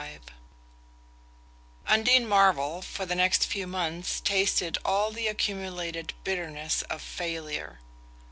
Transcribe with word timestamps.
XXV 0.01 0.19
Undine 1.85 2.27
Marvell, 2.27 2.81
for 2.81 3.05
the 3.05 3.13
next 3.13 3.45
few 3.45 3.67
months, 3.67 4.19
tasted 4.19 4.79
all 4.83 5.11
the 5.11 5.27
accumulated 5.27 6.13
bitterness 6.23 6.81
of 6.89 7.03
failure. 7.03 7.77